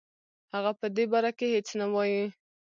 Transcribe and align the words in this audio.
هغه 0.53 0.71
په 0.79 0.87
دې 0.95 1.05
باره 1.11 1.31
کې 1.37 1.47
هیڅ 1.53 1.67
نه 1.79 1.85
وايي. 1.93 2.23